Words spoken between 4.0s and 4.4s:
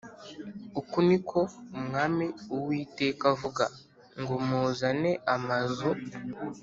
ngo